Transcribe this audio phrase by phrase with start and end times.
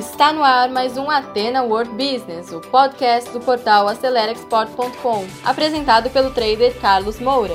[0.00, 6.30] Está no ar mais um Atena World Business, o podcast do portal AceleraExport.com, apresentado pelo
[6.30, 7.52] trader Carlos Moura.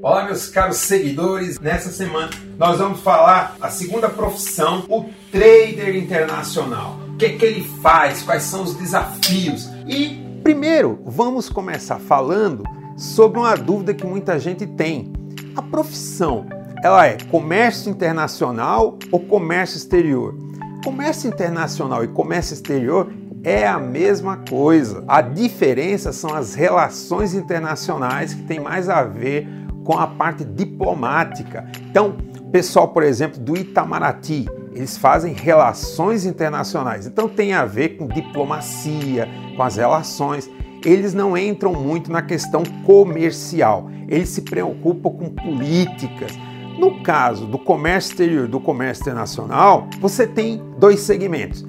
[0.00, 1.58] Olá, meus caros seguidores.
[1.58, 6.96] Nessa semana nós vamos falar a segunda profissão, o trader internacional.
[7.08, 8.22] O que é que ele faz?
[8.22, 9.68] Quais são os desafios?
[9.84, 12.62] E primeiro, vamos começar falando
[12.98, 15.12] sobre uma dúvida que muita gente tem.
[15.54, 16.46] A profissão,
[16.82, 20.36] ela é comércio internacional ou comércio exterior?
[20.84, 23.12] Comércio internacional e comércio exterior
[23.44, 25.04] é a mesma coisa.
[25.06, 29.46] A diferença são as relações internacionais que tem mais a ver
[29.84, 31.70] com a parte diplomática.
[31.88, 32.16] Então,
[32.50, 37.06] pessoal, por exemplo, do Itamaraty, eles fazem relações internacionais.
[37.06, 40.48] Então tem a ver com diplomacia, com as relações
[40.84, 46.32] eles não entram muito na questão comercial, eles se preocupam com políticas.
[46.78, 51.66] No caso do comércio exterior, do comércio internacional, você tem dois segmentos.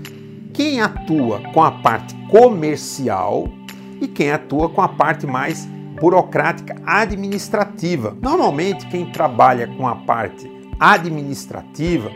[0.53, 3.47] Quem atua com a parte comercial
[3.99, 5.67] e quem atua com a parte mais
[5.99, 8.15] burocrática administrativa.
[8.21, 10.49] Normalmente, quem trabalha com a parte
[10.79, 12.09] administrativa,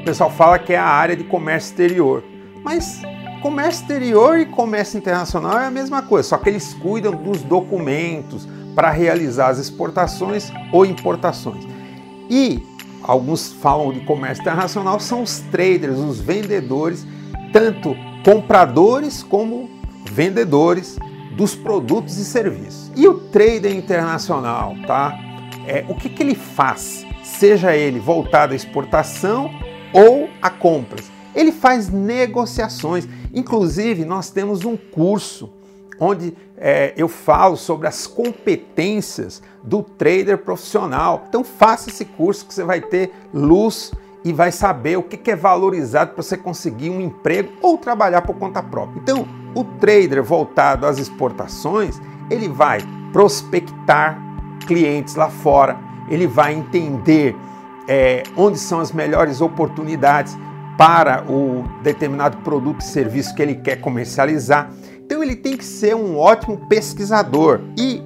[0.00, 2.24] o pessoal fala que é a área de comércio exterior.
[2.64, 3.02] Mas
[3.40, 8.48] Comércio exterior e comércio internacional é a mesma coisa, só que eles cuidam dos documentos
[8.74, 11.64] para realizar as exportações ou importações.
[12.28, 12.60] E
[13.02, 17.06] alguns falam de comércio internacional são os traders, os vendedores,
[17.52, 19.70] tanto compradores como
[20.10, 20.98] vendedores
[21.36, 22.90] dos produtos e serviços.
[22.96, 25.16] E o trader internacional, tá?
[25.66, 27.06] É, o que, que ele faz?
[27.22, 29.50] Seja ele voltado à exportação
[29.92, 31.17] ou a compras.
[31.38, 33.08] Ele faz negociações.
[33.32, 35.48] Inclusive, nós temos um curso
[36.00, 41.26] onde é, eu falo sobre as competências do trader profissional.
[41.28, 43.92] Então, faça esse curso que você vai ter luz
[44.24, 48.34] e vai saber o que é valorizado para você conseguir um emprego ou trabalhar por
[48.34, 48.98] conta própria.
[49.00, 49.24] Então,
[49.54, 52.80] o trader voltado às exportações, ele vai
[53.12, 54.20] prospectar
[54.66, 55.78] clientes lá fora,
[56.10, 57.36] ele vai entender
[57.86, 60.36] é, onde são as melhores oportunidades
[60.78, 64.70] para o determinado produto e serviço que ele quer comercializar.
[65.04, 68.00] Então ele tem que ser um ótimo pesquisador e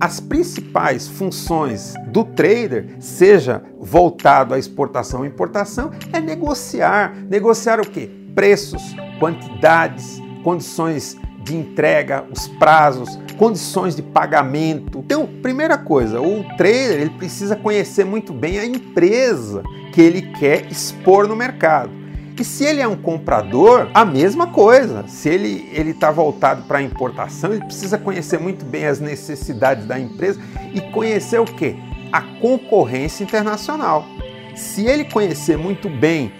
[0.00, 7.14] as principais funções do trader, seja voltado à exportação ou importação, é negociar.
[7.28, 8.08] Negociar o que?
[8.34, 8.82] Preços,
[9.20, 14.98] quantidades, condições de entrega, os prazos, condições de pagamento.
[14.98, 19.62] Então, primeira coisa, o trader ele precisa conhecer muito bem a empresa
[19.92, 22.07] que ele quer expor no mercado.
[22.38, 25.04] E se ele é um comprador, a mesma coisa.
[25.08, 29.86] Se ele ele está voltado para a importação, ele precisa conhecer muito bem as necessidades
[29.86, 30.40] da empresa
[30.72, 31.76] e conhecer o que?
[32.12, 34.06] A concorrência internacional.
[34.54, 36.32] Se ele conhecer muito bem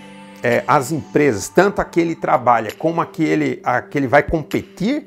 [0.43, 4.07] é, as empresas, tanto a que ele trabalha como a que ele, a que ele
[4.07, 5.07] vai competir,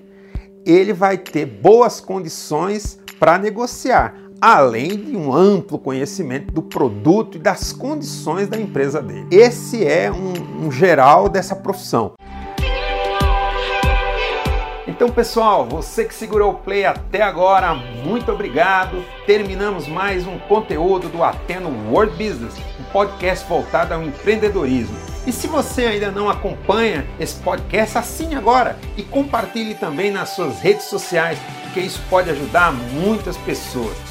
[0.66, 7.40] ele vai ter boas condições para negociar além de um amplo conhecimento do produto e
[7.40, 9.28] das condições da empresa dele.
[9.30, 12.14] Esse é um, um geral dessa profissão.
[14.88, 19.04] Então, pessoal, você que segurou o play até agora, muito obrigado.
[19.26, 24.96] Terminamos mais um conteúdo do Ateno World Business, um podcast voltado ao empreendedorismo.
[25.26, 30.60] E se você ainda não acompanha esse podcast, assine agora e compartilhe também nas suas
[30.60, 34.11] redes sociais, porque isso pode ajudar muitas pessoas.